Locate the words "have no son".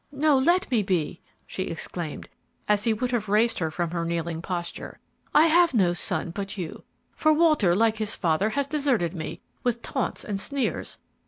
5.45-6.31